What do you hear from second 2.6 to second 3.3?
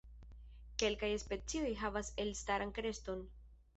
kreston.